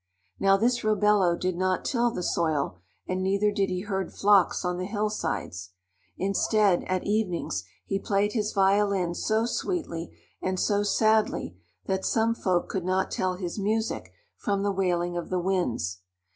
Now 0.39 0.57
this 0.57 0.83
Robello 0.83 1.39
did 1.39 1.55
not 1.55 1.85
till 1.85 2.09
the 2.09 2.23
soil, 2.23 2.79
and 3.07 3.21
neither 3.21 3.51
did 3.51 3.69
he 3.69 3.81
herd 3.81 4.11
flocks 4.11 4.65
on 4.65 4.79
the 4.79 4.87
hillsides. 4.87 5.73
Instead, 6.17 6.83
at 6.85 7.03
evenings, 7.05 7.65
he 7.85 7.99
played 7.99 8.33
his 8.33 8.51
violin 8.51 9.13
so 9.13 9.45
sweetly 9.45 10.17
and 10.41 10.59
so 10.59 10.81
sadly 10.81 11.55
that 11.85 12.03
some 12.03 12.33
folk 12.33 12.67
could 12.67 12.83
not 12.83 13.11
tell 13.11 13.35
his 13.35 13.59
music 13.59 14.11
from 14.35 14.63
the 14.63 14.71
wailing 14.71 15.15
of 15.17 15.29
the 15.29 15.37
winds. 15.39 15.99